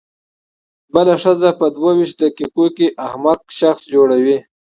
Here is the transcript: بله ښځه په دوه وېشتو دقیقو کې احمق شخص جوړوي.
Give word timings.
بله 0.93 1.15
ښځه 1.23 1.49
په 1.59 1.65
دوه 1.75 1.91
وېشتو 1.97 2.21
دقیقو 2.31 2.65
کې 2.77 2.87
احمق 3.05 3.41
شخص 3.59 3.83
جوړوي. 3.93 4.37